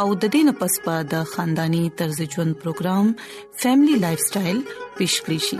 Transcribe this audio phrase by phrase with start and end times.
[0.00, 3.06] او د دینه پس پا د خاندانی طرز ژوند پروګرام
[3.62, 4.58] فیملی لایف سټایل
[4.98, 5.58] پیش کړی شي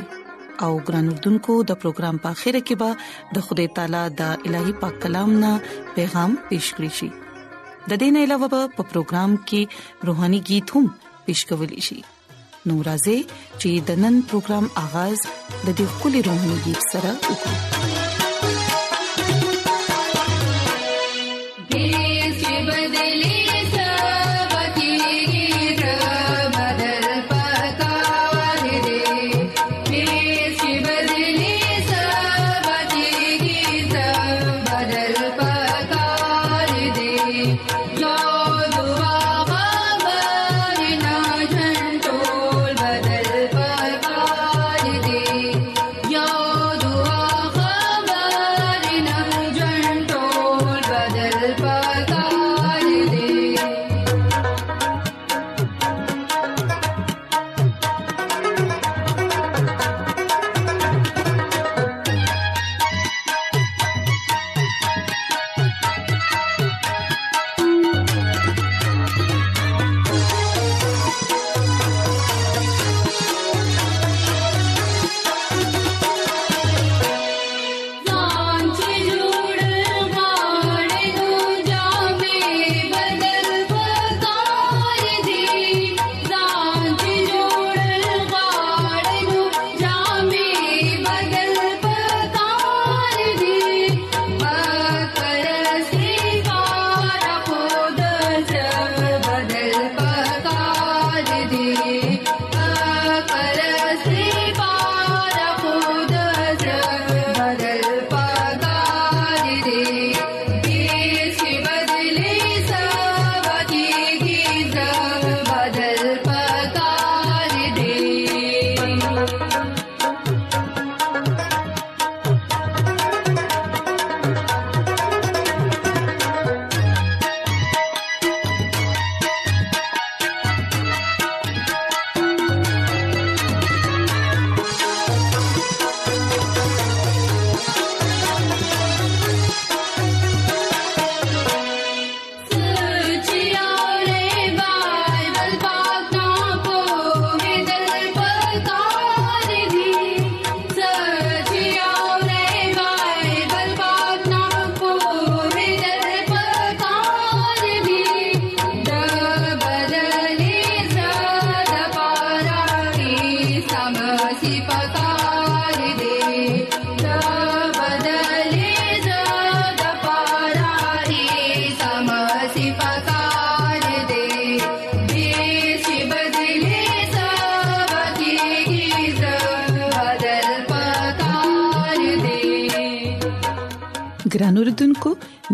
[0.67, 4.95] او ګران اردوونکو د پروګرام په خیره کې به د خدای تعالی د الهي پاک
[5.07, 5.53] کلام نه
[5.99, 7.09] پیغام پېښ کړی شي
[7.93, 8.63] د دین علاوه په
[8.95, 10.87] پروګرام کې روهاني गीत هم
[11.27, 12.01] پېښ کول شي
[12.67, 13.19] نو راځي
[13.61, 15.19] چې د نن پروګرام آغاز
[15.67, 17.98] د دې خولي روهاني गीत سره وکړو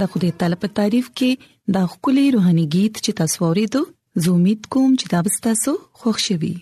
[0.00, 1.30] د خدای تعالی په تعریف کې
[1.76, 3.80] دا خولي روحاني गीत چې تاسو ورېدو
[4.22, 6.52] زه امید کوم چې دا به تاسو خوښ شي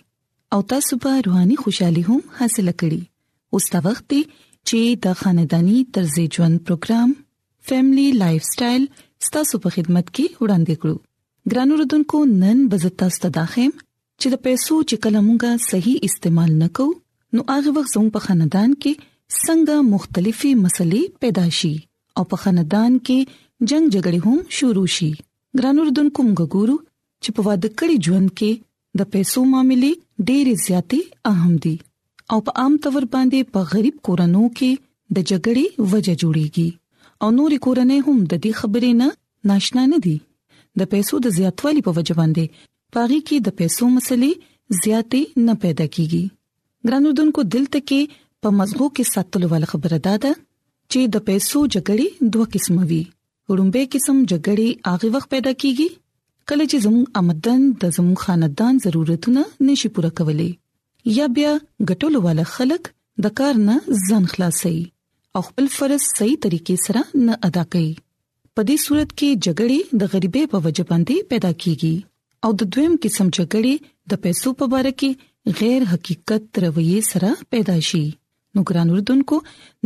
[0.55, 3.01] او تاسو به روحاني خوشحالي هم حاصل کړئ
[3.59, 4.21] اوس دا وخت دی
[4.69, 7.09] چې د خاندانی طرز ژوند پروګرام
[7.71, 8.85] فیملی لایف سټایل
[9.29, 10.97] ستاسو په خدمت کې وړاندې کړو
[11.55, 13.71] ګرانو ردوونکو نن بزتا ستداخم
[14.21, 16.89] چې د پیسو چې کلمونګه صحیح استعمال نکو
[17.39, 21.75] نو هغه وخت زموږ په خاندان کې څنګه مختلفي مسلې پیدا شي
[22.19, 23.19] او په خاندان کې
[23.73, 25.11] جنگ جګړې هم شروع شي
[25.61, 26.77] ګرانو ردوونکو موږ ګورو
[27.23, 28.51] چې په واده کړي ژوند کې
[29.03, 29.91] د پیسو معاملې
[30.29, 31.01] ډېرې زیاتې
[31.33, 31.77] اهم دي
[32.35, 34.71] او په عام تور باندې په غریب کورنو کې
[35.19, 36.69] د جګړې وجه جوړيږي
[37.25, 39.09] او نورې کورنې هم د دې خبرې نه
[39.51, 40.17] ناشنا نه دي
[40.81, 42.45] د پیسو د زیاتوالي په وجه باندې
[42.97, 44.33] پاري کې د پیسو مسلې
[44.85, 46.25] زیاتې نه پیدا کیږي
[46.91, 48.01] ګرانو دونکو دلته کې
[48.45, 50.33] په مزغو کې ساتلو ول خبره ده
[50.93, 52.07] چې د پیسو جګړې
[52.37, 53.03] دوه قسم وي
[53.51, 55.89] وړومبه قسم جګړې هغه وخت پیدا کیږي
[56.53, 60.51] کله چې زموږ آمدن د زموږ خاندان ضرورتونه نشي پوره کولی
[61.19, 61.53] یا بیا
[61.91, 62.83] غټولو والا خلک
[63.27, 63.77] د کار نه
[64.09, 64.77] ځان خلاصي
[65.39, 67.91] او خپل فرض صحیح طریقې سره نه ادا کوي
[68.55, 71.97] په دې صورت کې جګړې د غریبۍ په وجه باندې پیدا کیږي
[72.47, 73.75] او د دویم قسم جګړې
[74.15, 78.05] د پیسو په باره کې غیر حقیقت رویه سره پیدا شي
[78.55, 79.37] نو ګران اردوونکو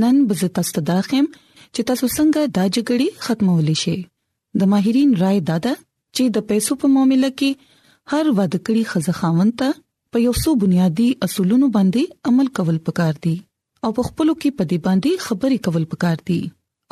[0.02, 1.26] نن به تاسو ته دا خیم
[1.74, 3.96] چې تاسو څنګه دا جګړې ختمولې شي
[4.62, 5.72] د ماهرین رائے دادا
[6.16, 7.50] چې د پیسو په معاملې کې
[8.14, 9.68] هر ودکړي خزخاون ته
[10.16, 12.02] په یو څو بنیادی اصولونو باندې
[12.32, 13.36] عمل کول پکار دي
[13.84, 16.40] او په خپل کې په دې باندې خبرې کول پکار دي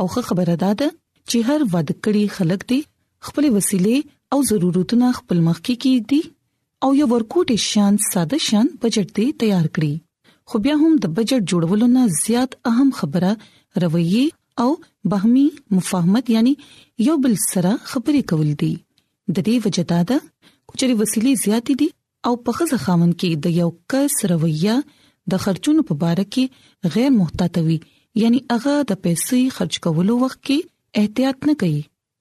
[0.03, 0.89] او خه خبره دادا
[1.29, 2.81] چې هر ودکړي خلک دي
[3.31, 3.97] خپل وسیلې
[4.37, 6.23] او ضرورتونه خپل مخکې کې دي
[6.87, 9.93] او یو ورکوټ شان ساده شان بجټ دی تیار کړی
[10.51, 13.31] خو بیا هم د بجټ جوړولو نه زیات اهم خبره
[13.85, 14.25] رویه
[14.65, 14.69] او
[15.13, 15.45] بهمي
[15.77, 16.53] مفاهمت یعنی
[17.09, 18.73] یو بل سره خبرې کول دي
[19.35, 20.19] د دې وجه دا ده
[20.79, 21.89] چې وسیلې زیات دي
[22.31, 24.77] او په خزه خامن کې د یو کس رویه
[25.35, 26.45] د خرچونو په اړه کې
[26.97, 27.79] غیر محتاط وي
[28.25, 30.59] یعنی هغه د پیسې خرج کولو وخت کې
[31.05, 31.81] احتیاط نه کوي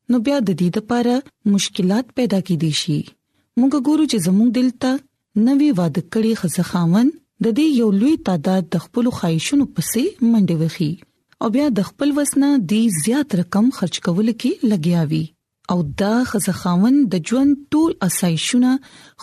[0.09, 1.15] نو بیا د دې لپاره
[1.57, 2.95] مشکلات پیدا کیدی شي
[3.59, 4.91] موږ ګورو چې زموږ دل ته
[5.47, 7.07] نوې واده کړې خزه خامن
[7.43, 10.89] د دې یو لوی تعداد د خپل خواهشونو پسې منډه وخی
[11.45, 15.23] او بیا د خپل وسنه دی زیات رقم خرج کول کې لګیاوی
[15.73, 18.71] او دا خزخاون د ژوند ټول اسایشونه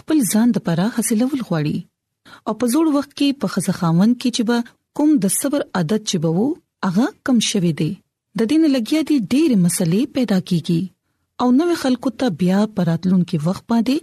[0.01, 1.77] خپل ځان د پره حاصلول غواړي
[2.47, 4.59] او په زوړ وخت کې په خزخاون کې چې به
[5.01, 6.47] کوم د صبر عادت چې به وو
[6.89, 7.91] هغه کم شوي دی
[8.43, 10.81] د دین لګیا دي ډېر مسلې پیدا کیږي
[11.45, 13.97] او نو خلکو ته بیا پراتلون کې وخت باندې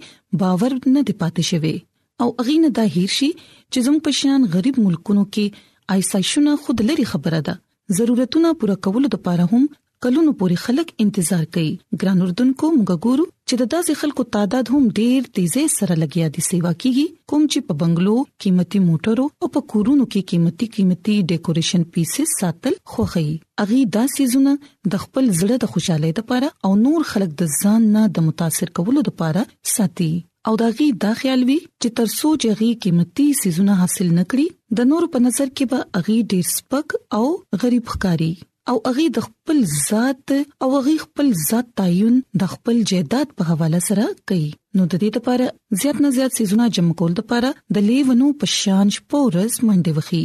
[0.46, 1.76] باور نه دی پاتې شوی
[2.24, 3.30] او اغینه دا هیر شي
[3.72, 7.56] چې زموږ په شان غریب ملکونو کې ایسا شونه خود لري خبره ده
[7.98, 9.66] ضرورتونه پوره کول د پاره هم
[10.06, 11.68] کلونو پورې خلک انتظار کوي
[12.02, 16.44] ګران اردوونکو موږ ګورو چې د داسې خلکو تعداد هم ډیر تیزه سره لګیا دي
[16.50, 18.16] سیوا کیږي کوم چې په بنگلو
[18.46, 23.26] قیمتي موټرو او په کورونو کې قیمتي قیمتي ډیکوریشن پیسز ساتل خوخي
[23.66, 24.56] اغي دا سيزونه
[24.96, 29.06] د خپل زړه د خوشاله لپاره او نور خلک د ځان نه د متاثر کولو
[29.12, 30.12] لپاره ساتي
[30.50, 34.46] او داغي دا خیال وی چې تر سوچ غي قیمتي سيزونه حاصل نکړي
[34.80, 37.24] د نور په نظر کې به اغي ډیر سپک او
[37.64, 38.30] غریب ښکاری
[38.74, 40.34] او اغي د خپل ذات
[40.68, 44.46] او اغي خپل ذات تعین د خپل جیدات په حواله سره کوي
[44.78, 45.50] نو د دې لپاره
[45.84, 50.22] زیات نه زیات سيزونه جمع کول لپاره د لیونو پشانش پورس منډه وخی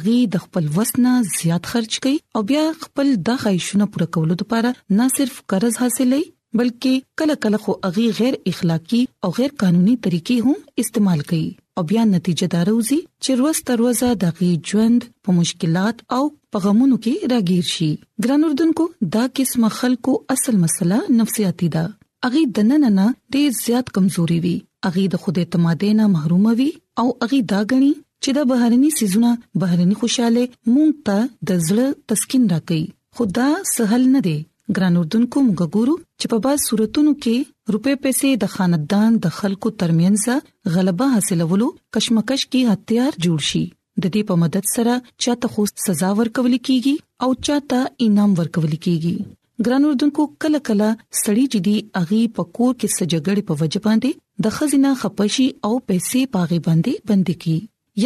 [0.00, 4.76] اغي د خپل وسنه زیات خرج کړي او بیا خپل د خیشونه پوره کولو لپاره
[5.00, 10.36] نه صرف قرض حاصلې بلکې کله کله خو اغي غیر اخلاقی او غیر قانوني طریقې
[10.46, 15.36] هم استعمال کړي او بیا نتیجه داروزی چې روز تر روزه د غي ژوند په
[15.40, 16.20] مشکلات او
[16.56, 17.88] پیغامونو کې راګیر شي
[18.26, 21.84] ګران اردوونکو دا قسمه خلکو اصل مسله نفسیاتی ده
[22.30, 23.06] اغي دنننه
[23.38, 24.54] ډیر زیات کمزوري وي
[24.92, 26.70] اغي د خوده اعتماد نه محروم وي
[27.04, 27.92] او اغي دا غني
[28.24, 29.30] چې د بهرني سيزونه
[29.64, 33.48] بهرني خوشاله مونږ ته د زړه تسکین راکړي خدا
[33.78, 34.38] سهل نه دی
[34.76, 37.34] ګران اردوونکو موږ ګورو چې په بعض صورتونو کې
[37.76, 43.62] روپے پیسې د خاندان د خلکو ترمنځ غلبه حاصلولو کشمکش کی هتیار جوړ شي
[44.02, 49.68] د دې په مدد سره چاته خو سزا ورکول کیږي او چاته انعام ورکول کیږي
[49.68, 50.88] ګران اردوونکو کله کله
[51.22, 56.32] سړی چې دی اغي پکور کې سجګړې په وجه باندې د خزینه خپشي او پیسې
[56.36, 57.56] پاغي باندې بند کی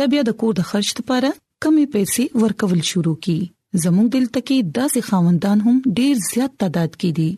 [0.01, 1.35] یا بیا د کور د خرج لپاره
[1.67, 3.39] کمی پیسې ورکول شروع کی
[3.83, 7.31] زموږ دلته کې داسې خاوندان هم ډیر زیات تعداد کې دي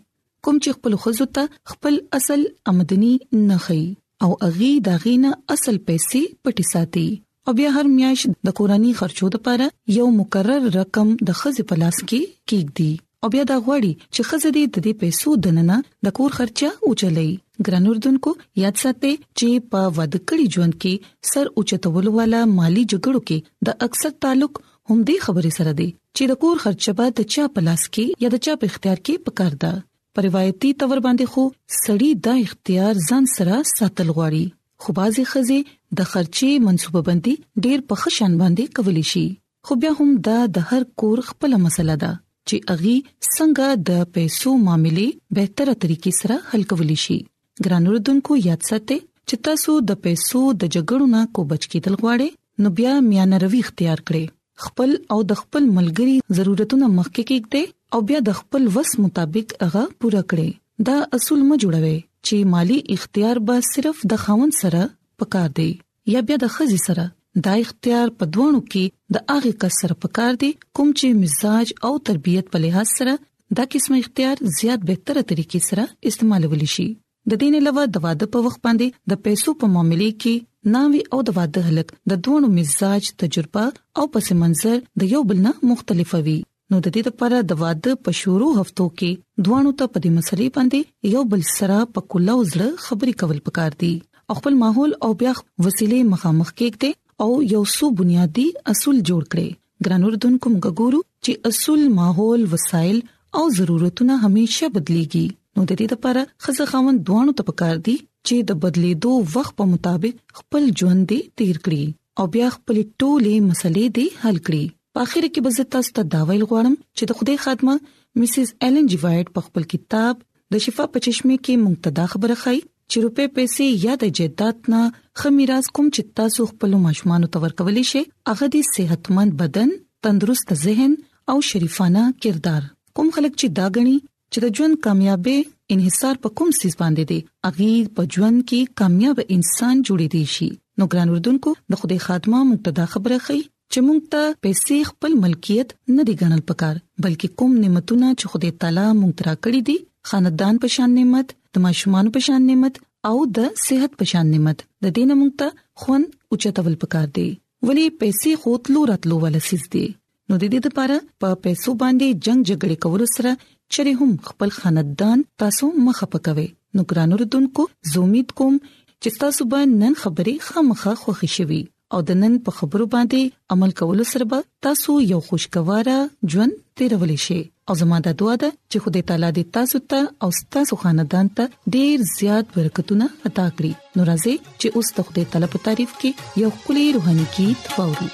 [0.49, 2.41] کوم چې خپل خزو ته خپل اصل
[2.73, 3.13] آمدنی
[3.49, 3.85] نه خي
[4.27, 7.07] او اغي داغینه اصل پیسې پټي ساتي
[7.51, 9.67] او بیا هر میاش د کورانی خرچو لپاره
[9.99, 12.93] یو مقرر رقم د خزې په لاس کې کېږدي
[13.25, 15.77] او بیا دا غوړي چې خزې دې د دې پیسو دننه
[16.09, 17.31] د کور خرچه اوچلې
[17.67, 18.31] ګران اردوونکو
[18.63, 24.11] یاد ساتئ چې په ودکړی ژوند کې سر اوچتولو والا مالی جګړو کې د اکثر
[24.25, 24.53] تعلق
[24.91, 28.05] هم دې خبرې سره دي چې د کور خرچه به د چا په لاس کې
[28.25, 29.71] یا د چا په اختیار کې پکار ده
[30.19, 31.43] په روایتي تور باندې خو
[31.85, 34.45] سړی دا اختیار ځان سره ساتل غواړي
[34.85, 35.59] خو بازي خزي
[36.03, 39.25] د خرچي منصوبه بندي ډېر په خشن باندې کولی شي
[39.69, 42.13] خو بیا هم دا د هر کور خپل مسله ده
[42.49, 42.97] چې اغي
[43.35, 47.19] څنګه د پیسو معاملې به تر طریقې سره حل کولی شي
[47.65, 52.31] ګرانو ردوونکو یاد ساتئ چې تاسو د پیسو د جګړو نه کو بچ کېدل غواړئ
[52.65, 54.27] نو بیا میانه روي اختیار کړئ
[54.65, 57.63] خپل او د خپل ملګري ضرورتونه مخکې کېږدي
[57.97, 60.49] او بیا د خپل وس مطابق هغه پوره کړي
[60.91, 64.83] دا اصول م جوړوي چې مالی اختیار به صرف د خاوند سره
[65.23, 65.69] پکار دی
[66.15, 67.05] یا بیا د خزي سره
[67.47, 71.93] دا اختیار په دوانو کې د هغه کس سره پکار دی کوم چې مزاج او
[72.11, 73.17] تربيت په لحاظ سره
[73.61, 76.87] دا قسمه اختیار زیات بهتره طریقې سره استعمالول شي
[77.33, 81.19] د دین علاوه د واده په وخت باندې د پیسو په معاملې کې ناوي او
[81.27, 83.65] د واده هلک د دوه مزاج تجربه
[84.01, 86.35] او پس منظر د یو بل نه مختلف وي
[86.73, 90.49] نو د دې لپاره د واده په شروع هفتو کې دوه ته په دې مسلې
[90.57, 93.93] باندې یو بل سره په کله وزړه خبري کول پکار دي
[94.41, 95.37] خپل ماحول او بیا
[95.69, 101.53] وسیله مخامخ کېږي او یو څو بنیادی اصول جوړ کړي ګرانو ردوونکو موږ ګورو چې
[101.53, 103.01] اصول ماحول وسایل
[103.41, 108.37] او ضرورتونه هميشه بدليږي نو د دې لپاره خزه خاوند دوه ته پکار دي چې
[108.51, 111.85] د بدلیدو وخت په مطابق خپل ژوند دی تیر کړی
[112.21, 114.65] او بیا خپل ټولې مسلې دی حل کړی
[114.97, 117.75] په اخر کې به زه تاسو ته دا ویل غواړم چې د خوده خادمه
[118.23, 120.15] مسز ایلن جی وایټ په خپل کتاب
[120.55, 122.59] د شفا په چشمه کې منتدا خبره خای
[122.91, 124.83] چې روپې پیسې یا د جدات نه
[125.23, 128.03] خمیراز کوم چې تاسو خپل ماشومان ته ورکولې شي
[128.33, 129.75] هغه د صحتمند بدن
[130.07, 130.99] تندرست ذهن
[131.33, 132.67] او شریفانه کردار
[132.99, 133.97] کوم خلک چې دا غني
[134.37, 135.35] چې د ژوند کامیابی
[135.75, 140.49] انحصار په کوم سیس باندې دی اغه په ژوند کې کامیاب انسان جوړې دی شي
[140.81, 143.39] نو ګران وردونکو د خوده خاتمه مقتدا خبره خي
[143.73, 146.75] چې مونږ ته پیسې خپل ملکیت نه دی ګڼل پکار
[147.05, 149.77] بلکې کوم نعمتونه چې خوده تعالی مونږ ترا کړې دي
[150.13, 152.81] خاندان په شان نعمت د ماشومان په شان نعمت
[153.13, 157.29] او د صحت په شان نعمت د دې نمونږ ته خون اوچتول پکار دی
[157.71, 159.87] ولی پیسې خوتلو راتلو ولسیز دی
[160.31, 163.31] نو د دې لپاره په پیسو باندې جنگ جګړه کول سره
[163.73, 166.47] چیرې هم خپل خاندان تاسو مخه پکوي
[166.79, 168.55] نو ګرانو ردوونکو زه امید کوم
[169.03, 171.61] چې تاسو باندې نن خبرې خامخا خوښی شوي
[171.97, 175.97] او د نن په خبرو باندې عمل کول سره به تاسو یو خوشگواره
[176.35, 180.33] ژوند تیرول شئ او زموږ د دعا ده چې خدای تعالی دې تاسو ته او
[180.59, 181.45] تاسو خاندان ته
[181.79, 186.11] ډیر زیات برکتونه عطا کړي نو راځي چې اوس د خدای تعالی په تعریف کې
[186.47, 188.09] یو کلی روحاني गीत واورو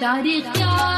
[0.00, 0.97] داری خیال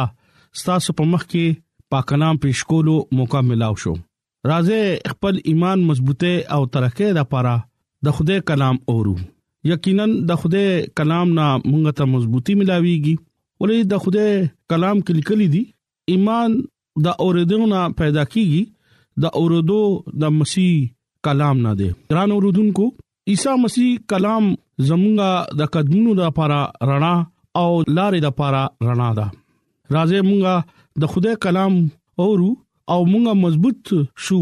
[0.65, 1.61] تاسو په مخ کې
[1.95, 3.93] پاک نام پېښ کولو موقع ملاو شو
[4.51, 7.53] راځي خپل ایمان مضبوطه او ترقه لپاره
[8.07, 9.13] د خوده کلام اورو
[9.71, 10.63] یقینا د خوده
[11.01, 15.63] کلام نه مونږ ته مضبوطی ملاويږي ولې د خوده کلام کلیکلي دي
[16.11, 16.51] ایمان
[17.03, 18.61] د اوریدو نه پیدا کیږي
[19.25, 19.79] د اوریدو
[20.23, 20.73] د مسیح
[21.27, 22.85] کلام نه دی ګران اوریدونکو
[23.33, 24.45] عیسی مسیح کلام
[24.89, 25.29] زمونږه
[25.61, 26.59] د قدمونو لپاره
[26.91, 27.13] رڼا
[27.61, 29.27] او لارې لپاره رڼا ده
[29.93, 30.55] راځي مونږه
[31.05, 31.73] د خدای کلام
[32.25, 32.49] اورو
[32.93, 33.93] او مونږه مضبوط
[34.27, 34.41] شو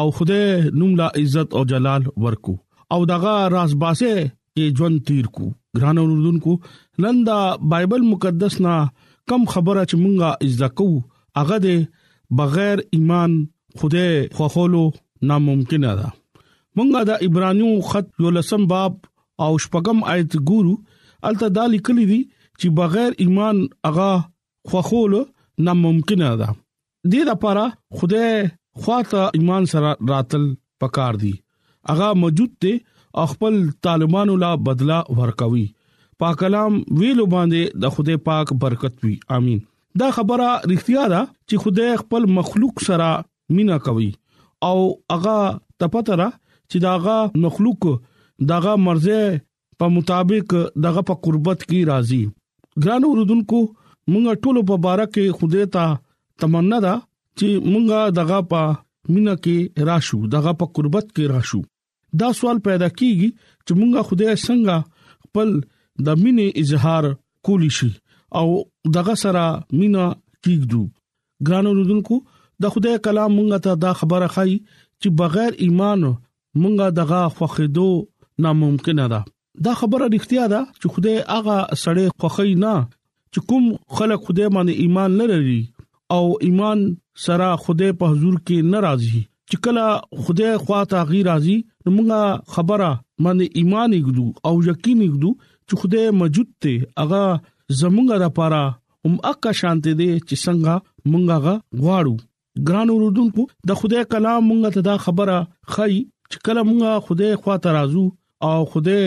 [0.00, 0.44] او خدای
[0.80, 2.54] نوم لا عزت او جلال ورکو
[2.94, 5.48] او دغه راز باسه کې ژوند تیر کو
[5.80, 6.56] ګران اوردونکو
[7.04, 7.38] نن دا
[7.74, 8.76] بایبل مقدس نا
[9.30, 10.98] کم خبره چې مونږه اجازه کوو
[11.38, 11.68] هغه د
[12.40, 13.32] بغیر ایمان
[13.80, 14.06] خوده
[14.38, 14.82] خوخولو
[15.30, 16.08] ناممکن ده
[16.76, 18.92] مونږه د عبرانیو خط یو لسم باب
[19.42, 20.74] او شپږم آیت ګورو
[21.30, 22.20] الته دا لیکلي دي
[22.60, 24.10] چې بغیر ایمان هغه
[24.72, 25.22] خوخولو
[25.68, 26.48] ناممکن ده
[27.10, 27.64] دې لپاره
[28.00, 28.30] خوده
[28.82, 30.46] خواته ایمان سره راتل
[30.84, 31.34] پکار دي
[31.92, 32.84] هغه موجود ته
[33.32, 35.62] خپل طالبانو لا بدلا ورکوي
[36.20, 39.58] پاک کلام ویلو باندې د خدای پاک برکت وي امين
[40.02, 43.08] دا خبره رښتیا ده چې خدای خپل مخلوق سره
[43.56, 44.08] مینا کوي
[44.68, 44.78] او
[45.16, 45.34] هغه
[45.82, 47.88] تپتره چې داغه مخلوق
[48.52, 49.20] داغه مرزه
[49.82, 50.56] په مطابق
[50.88, 52.22] دغه په قربت کې راضي
[52.86, 55.86] ګرانو رودونکو مونږ ټول په بارک کې خدای ته
[56.44, 58.74] تمنا ده چې مونږه دغه په
[59.14, 61.64] مینا کې راشو دغه په قربت کې راشو
[62.24, 65.56] دا سوال پیدا کیږي چې مونږه خدای څنګه خپل
[66.04, 67.04] د مینې اظهار
[67.48, 67.90] کولی شي
[68.38, 68.46] او
[68.96, 69.44] دغه سره
[69.80, 70.06] مینا
[70.44, 70.84] کیږو
[71.48, 72.14] ګرانو رودونکو
[72.64, 74.52] د خدای کلام مونږ ته دا خبره خای
[75.00, 76.00] چې بغیر ایمان
[76.60, 77.88] مونږه دغه خوخیدو
[78.44, 79.20] ناممکن ده
[79.68, 82.74] دا خبره اړتیا ده چې خدای هغه سړی خوخی نه
[83.32, 83.64] چې کوم
[84.00, 85.60] خلک خدای باندې ایمان نه لري
[86.16, 86.78] او ایمان
[87.28, 89.14] سره خدای په حضور کې ناراضي
[89.50, 89.86] چې کله
[90.26, 92.90] خدای خوا ته غیر راضي نو مونږه خبره
[93.24, 95.32] باندې ایمان یګدو او یقین یګدو
[95.70, 97.24] چې خدای موجود دی هغه
[97.80, 98.62] زمونږه لپاره
[99.04, 100.74] هم اکه شانته دی چې څنګه
[101.10, 102.14] مونږه غواړو
[102.68, 105.36] ګران اوردونکو د خدای کلام مونږ ته دا خبره
[105.72, 105.96] خای
[106.30, 108.04] چې کله مونږه خدای خواته راځو
[108.50, 109.02] او خدای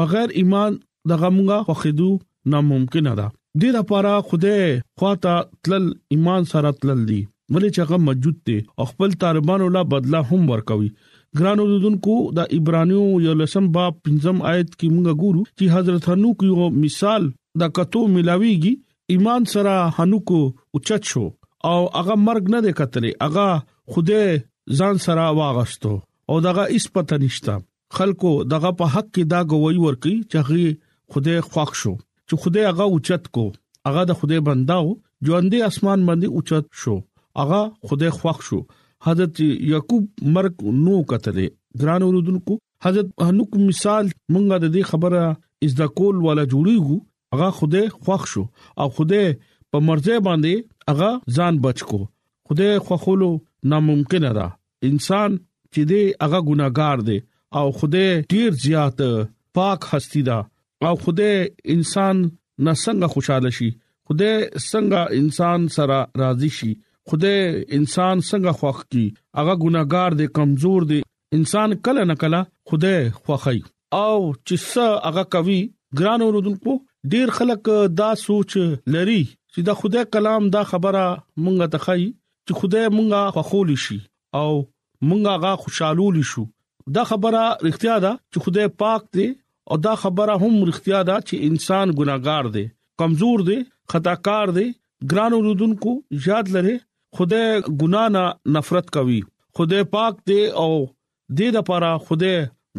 [0.00, 0.76] بغیر ایمان
[1.14, 2.08] دغه مونږه خوخدو
[2.56, 3.26] ناممکن ده
[3.62, 4.56] د لپاره خوده
[5.02, 5.36] خواته
[5.68, 7.20] تل ایمان سره تل دي
[7.52, 8.56] ولې چې هغه موجود دي
[8.90, 10.90] خپل طالبانو لا بدلا هم ورکوي
[11.38, 16.44] ګرانو دودونکو د ایبرانیو یو لسم باب پنځم آیت کې موږ ګورو چې حضرت هنوک
[16.50, 17.28] یو مثال
[17.64, 18.84] د کتو ملاويږي
[19.14, 20.40] ایمان سره هنوکو
[20.78, 21.22] اوچت شو
[21.70, 23.46] او هغه مرګ نه دی کتلې هغه
[23.94, 25.94] خوده ځان سره واغستو
[26.30, 27.54] او دغه هیڅ پته نشته
[27.98, 30.76] خلکو دغه په حق کې دا گوي ورکي چې هغه
[31.14, 31.94] خوده خوښ شو
[32.28, 33.44] چې خوده هغه اوچت کو
[33.88, 34.92] هغه د خوده بنداو
[35.26, 36.96] ژوندې اسمان باندې اوچت شو
[37.42, 38.60] هغه خوده خوښ شو
[39.08, 41.46] حضرت یعقوب مرګ نو کتلې
[41.82, 45.22] ګران اوردونکو حضرت هنوک مثال مونږه د دې خبره
[45.68, 46.98] از د کول ولا جوړیږو
[47.34, 48.44] هغه خوده خوښ شو
[48.82, 49.22] او خوده
[49.72, 50.54] په مرزه باندې
[50.90, 52.00] هغه ځان بچکو
[52.48, 53.30] خدای خوخولو
[53.70, 54.46] ناممکن ده
[54.88, 55.30] انسان
[55.72, 57.18] چې دې هغه ګناګار دی
[57.58, 58.98] او خدای ډیر زیات
[59.56, 60.38] پاک هستی ده
[60.88, 61.34] او خدای
[61.74, 62.16] انسان
[62.66, 63.70] نه څنګه خوشاله شي
[64.06, 64.34] خدای
[64.70, 66.72] څنګه انسان سره راضي شي
[67.10, 67.38] خدای
[67.78, 69.04] انسان څنګه خوخ کی
[69.38, 71.00] هغه ګناګار دی کمزور دی
[71.36, 73.58] انسان کله نه کله خدای خوخی
[74.02, 75.60] او چې څه هغه کوي
[75.98, 76.72] ګران اوردونکو
[77.14, 77.62] ډیر خلک
[78.00, 78.52] دا سوچ
[78.94, 79.22] لري
[79.58, 81.06] چې دا خدای کلام دا خبره
[81.44, 82.02] مونږه تخای
[82.46, 83.96] چې خدای مونږه خوخول شي
[84.40, 84.50] او
[85.08, 86.42] مونږه غا خوشالول شو
[86.98, 89.26] دا خبره اړتیا ده چې خدای پاک دی
[89.70, 92.62] او دا خبره هم اړتیا ده چې انسان ګناګار دی
[93.02, 93.56] کمزور دی
[93.96, 94.64] خطاکار دی
[95.14, 95.92] ګران اوردونکو
[96.28, 96.74] یاد لره
[97.22, 97.48] خدای
[97.82, 98.24] ګنا نه
[98.58, 99.18] نفرت کوي
[99.62, 100.68] خدای پاک دی او
[101.36, 102.36] دې لپاره خدای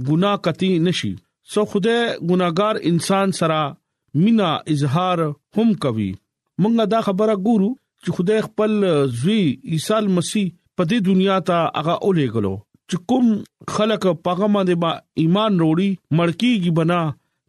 [0.08, 1.12] ګنا کتی نشي
[1.52, 3.60] سو خدای ګناګار انسان سره
[4.24, 5.20] مینا اظهار
[5.58, 6.10] هم کوي
[6.62, 7.70] مونږه دا خبره ګورو
[8.04, 8.72] چې خدای خپل
[9.22, 9.42] زوی
[9.76, 12.54] عیسی مسیح په دې دنیا ته هغه اولېګلو
[12.90, 13.28] چې کوم
[13.76, 14.92] خلک پیغام باندې با
[15.24, 17.00] ایمان وروړي مړکیږي بنا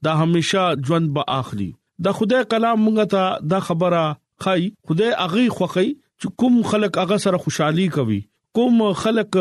[0.08, 1.68] دا همیشا ژوند به اخلي
[2.06, 4.04] دا خدای کلام مونږ ته دا خبره
[4.46, 5.86] خای خدای هغه خوخی
[6.20, 8.20] چې کوم خلک هغه سره خوشحالي کوي
[8.58, 9.38] کوم خلک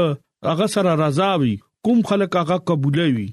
[0.51, 1.53] هغه سره رضا وي
[1.87, 3.27] کوم خلک هغه قبولوي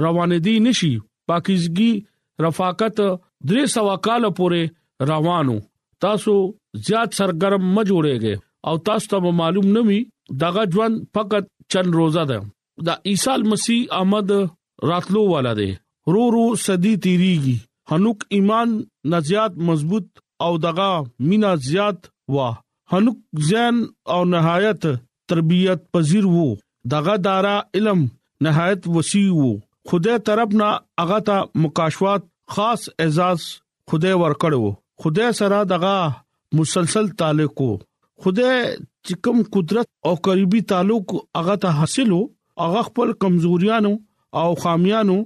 [0.06, 0.92] روان دي نشي
[1.30, 4.76] پاکیزګي رفاقت درې سوا کال پورې
[5.10, 5.58] روانو
[6.04, 6.34] تاسو
[6.86, 8.34] زیات سرګرم م جوړیږئ
[8.68, 9.98] او تاسو ته معلوم نوي
[10.42, 12.38] دغه ژوند فقط چند روزه ده
[12.88, 14.30] دا عیسی مسیح آمد
[14.90, 15.70] راتلو والا دی
[16.12, 17.56] رو رو صدی تیریږي
[17.94, 18.68] هنوک ایمان
[19.14, 20.06] نزيات مضبوط
[20.48, 20.90] او دغه
[21.30, 22.00] مینا زیات
[22.36, 22.48] وا
[22.92, 23.18] هنوک
[23.50, 23.74] ځان
[24.16, 24.84] او نهایت
[25.32, 26.46] تربيت پذیر وو
[26.96, 28.00] دغه دارا علم
[28.48, 29.50] نهایت وسیع وو
[29.90, 32.22] خدای طرفنا هغه ته مکاشفات
[32.56, 33.42] خاص اعزاز
[33.92, 36.14] خدای ورکړو خدای سره دغه
[36.52, 37.78] مسلسل تعلق کو
[38.24, 38.64] خدای
[39.06, 42.20] چې کوم قدرت او قریبي تعلق هغه ته حاصلو
[42.64, 43.92] هغه خپل کمزوریانو
[44.42, 45.18] او خامیانو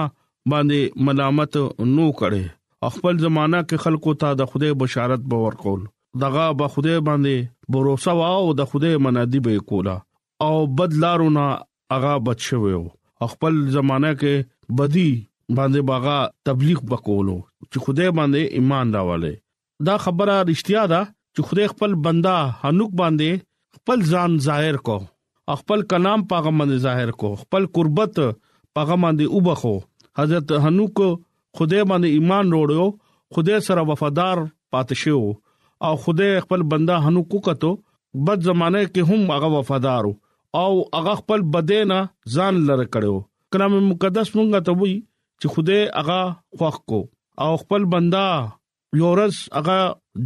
[0.53, 1.57] باندې ملامت
[1.95, 5.81] نو کړي خپل زمانہ کې خلکو ته د خدای بشارت باور کول
[6.25, 9.97] دغه به خدای باندې باور سوا او د خدای منادي به کولا
[10.47, 10.53] او
[10.83, 11.49] بدلارونه
[11.97, 12.63] هغه بچو
[13.35, 15.11] خپل زمانہ کې بدی
[15.57, 17.35] باندې باغا تبلیغ وکولو
[17.71, 19.31] چې خدای باندې ایمان راواله
[19.89, 21.01] دا خبره رښتیا ده
[21.35, 23.31] چې خدای خپل بندا هنوک باندې
[23.77, 24.97] خپل ځان ظاهر کو
[25.61, 28.21] خپل کلام پیغام باندې ظاهر کو خپل قربت
[28.79, 29.75] پیغام باندې وبخو
[30.21, 30.99] حضرت هنوک
[31.59, 32.99] خدای باندې ایمان وروړو
[33.37, 35.19] خدای سره وفادار پاتې شو
[35.89, 37.73] او خدای خپل بندا هنوک کتو
[38.29, 40.13] بد زمانه کې هم هغه وفادار
[40.67, 40.69] او
[41.01, 42.01] هغه خپل بدینا
[42.39, 44.97] ځان لره کړو کلام مقدس مونږه ته وایي
[45.41, 46.21] چې خوده هغه
[46.61, 47.01] خوخ کو
[47.45, 48.27] او خپل بندا
[49.03, 49.79] یورس هغه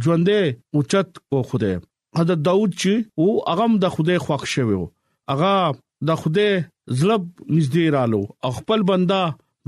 [0.03, 0.41] ژوندې
[0.79, 1.71] اوچت کو خوده
[2.19, 4.85] حضرت داوود چې او هغه د خوده خوخ شوی او
[5.31, 5.53] هغه
[6.09, 6.49] د خوده
[7.01, 7.23] زلب
[7.55, 8.21] نږدې رالو
[8.61, 9.21] خپل بندا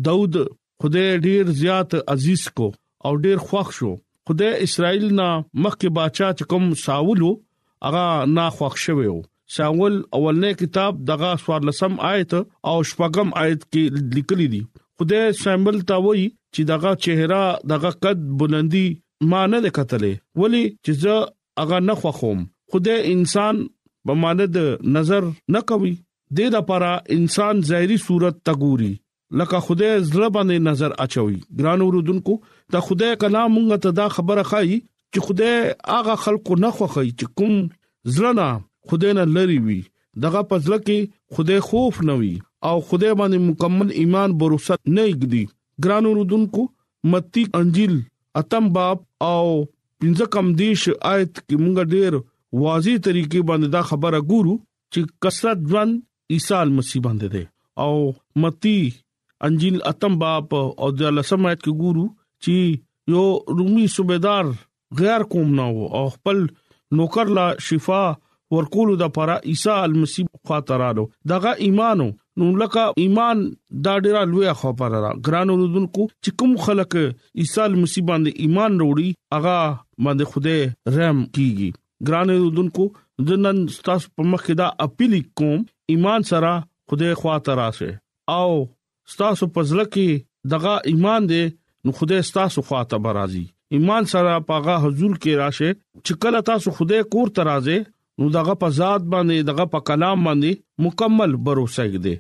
[0.08, 0.36] داوود
[0.84, 2.68] خوده ډیر زیات عزیز کو
[3.10, 3.92] او ډیر خوخ شو
[4.30, 5.30] خوده اسرائیل نا
[5.64, 7.32] مخکې بادشاہ کوم ساولو
[7.88, 8.06] هغه
[8.40, 9.22] نا خوښ شوی وو
[9.54, 11.32] شاول اولنې کتاب دغه
[11.72, 12.34] 14 آیت
[12.70, 14.62] او شپږم آیت کې لیکلي دي
[15.02, 16.24] خدای شامل تا وایي
[16.56, 18.84] چې دغه چهره دغه قد بلندي
[19.34, 21.20] مانه د قتلې ولی چې زه
[21.64, 22.42] هغه نه خوخوم
[22.76, 23.62] خدای انسان
[24.10, 25.94] په مانه د نظر نه کوي
[26.40, 28.92] د لپاره انسان ظاهري صورت تګوري
[29.42, 32.40] لکه خدای زړه باندې نظر اچوي ګران ورودونکو
[32.72, 35.58] ته خدای کلام مونږ ته دا خبره خایي چې خدای
[35.98, 37.56] هغه خلکو نه خوخي چې کوم
[38.16, 38.56] زړه
[38.90, 39.80] خدای نه لری وي
[40.24, 41.00] دغه پزله کې
[41.38, 42.34] خدای خوف نه وي
[42.72, 44.52] او خدای باندې مکمل ایمان باور
[44.96, 45.44] نه یګدي
[45.86, 46.62] ګرانو رودونکو
[47.14, 47.94] متی انجیل
[48.42, 48.98] اتم باب
[49.30, 49.46] او
[50.00, 50.82] پنځه کم دیش
[51.14, 52.14] آیت کې مونږ ډېر
[52.66, 54.56] واضح طریقې باندې دا خبره ګورو
[54.94, 55.94] چې کثرت ژوند
[56.36, 57.44] عیسی مسیح باندې ده
[57.84, 57.96] او
[58.44, 58.78] متی
[59.48, 60.46] انجیل اتم باب
[60.82, 62.06] او د لسم آیت کې ګورو
[62.44, 62.56] چې
[63.14, 63.26] یو
[63.58, 64.46] رومي صوبیدار
[65.00, 66.40] غیر کوم نه وو او خپل
[67.00, 68.00] نوکر لا شفا
[68.54, 72.08] ورکول د پاره عیسی مسیح خاطرانو دغه ایمانو
[72.40, 73.38] نو لکه ایمان
[73.86, 75.12] دا ډیره لوی خبره را, را.
[75.26, 79.58] ګران اوردونکو چې کوم خلک عیسی مسیح باندې ایمان وروړي هغه
[80.06, 80.56] باندې خوده
[80.98, 81.70] رحم کیږي
[82.08, 82.86] ګران اوردونکو
[83.32, 85.60] د نن ستاسو په مخ کې دا اپیل کوم
[85.96, 86.54] ایمان سره
[86.92, 87.92] خوده خواته راشه
[88.38, 88.50] او
[89.16, 93.44] ستاسو په ځل کې دغه ایمان دې نو خوده ستاسو خواته برازي
[93.78, 95.70] ایمان سره پاغه حضور کې راشه
[96.06, 97.78] چې کله تاسو خوده کور ترازه
[98.22, 102.14] نو دغه په ذات باندې دغه په کلام باندې مکمل باور وسګدي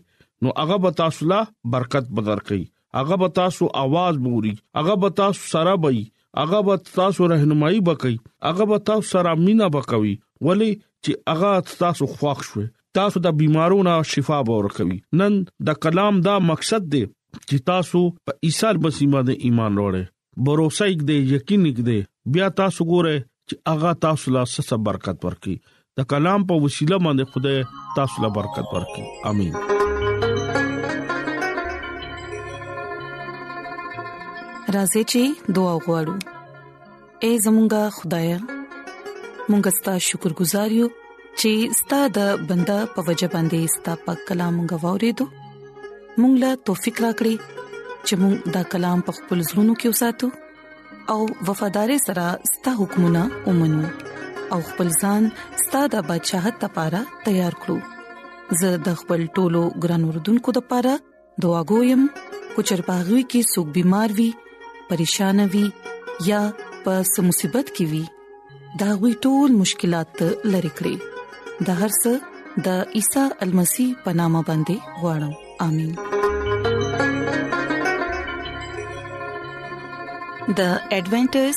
[0.45, 1.37] نو هغه به تاسو لا
[1.75, 2.63] برکت بدر کوي
[2.99, 6.01] هغه به تاسو आवाज بوري هغه به تاسو سره بي
[6.41, 8.13] هغه به تاسو راهنمایي وکي
[8.49, 10.13] هغه به تاسو سره مینا وکوي
[10.49, 12.65] ولی چې هغه تاسو خوښ شوي
[12.99, 18.37] تاسو د بيمارونو شفا به ورکوي نن د کلام دا مقصد دی چې تاسو په
[18.49, 23.97] عیسی مسیح باندې ایمان وروړي باور وسایګ دې یقین وکړي بیا تاسو ګوره چې هغه
[24.07, 25.57] تاسو لا څه برکت ورکړي
[25.97, 27.57] د کلام په وسیله باندې خدای
[27.97, 29.53] تاسو ته برکت ورکړي امين
[34.75, 35.21] رازی چی
[35.57, 36.15] دعا وغوړو
[37.27, 38.27] اے زمونږ خدای
[39.49, 40.87] مونږ ستاسو شکر گزار یو
[41.39, 45.25] چې ستاسو د بندا په وجه باندې ستاسو په کلام غوورې دو
[46.19, 47.35] مونږ لا توفیق راکړي
[48.05, 50.27] چې مونږ دا کلام په خپل زړونو کې وساتو
[51.15, 51.19] او
[51.51, 53.87] وفادار سره ستاسو حکمونه ومنو
[54.53, 55.23] او خپل ځان
[55.63, 57.77] ستاده بدشاه ته لپاره تیار کړو
[58.61, 60.93] زه د خپل ټولو ګران وردونکو لپاره
[61.45, 62.01] دعا کوم
[62.53, 64.29] کو چرپاغوي کې سګ بيمار وي
[64.89, 65.65] پریشان وي
[66.29, 66.41] یا
[66.85, 66.93] په
[67.29, 68.03] مصیبت کې وي
[68.81, 70.13] دا غوي ټول مشکلات
[70.55, 70.95] لری کړی
[71.69, 72.11] د هر څه
[72.67, 75.33] د عیسی المسی پنامه باندې وړم
[75.69, 75.93] امين
[80.61, 80.63] د
[80.97, 81.51] ایڈونچر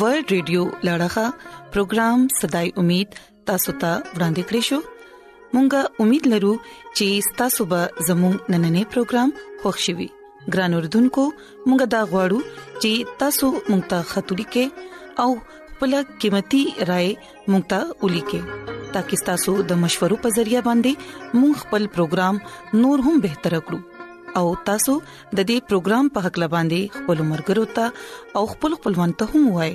[0.00, 1.26] ورلد رادیو لړغا
[1.72, 3.14] پروګرام صداي امید
[3.50, 9.30] تاسو ته ورانده کړیو مونږه امید لرو چې تاسو به زموږ نننې پروګرام
[9.62, 10.08] خوښیوي
[10.56, 11.22] ګران اوردونکو
[11.68, 12.40] مونږه دا غواړو
[12.82, 15.28] چې تاسو مونږ ته خاطري کې او
[15.72, 17.10] خپل قیمتي رائے
[17.50, 23.04] مونږ ته ولي کې ترڅو تاسو د مشورو په ذریعہ باندې مونږ خپل پروګرام نور
[23.08, 28.38] هم بهتر کړو او تاسو د دې پروګرام په حق لباندې خپل مرګ ورو ته
[28.40, 29.74] او خپل خپلوان ته هم وایي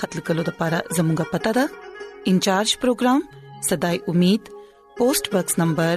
[0.00, 1.64] خطر کولو د لپاره زموږه پته ده
[2.30, 3.20] انچارج پروگرام
[3.68, 4.42] صداي امید
[4.98, 5.94] پوسټ باکس نمبر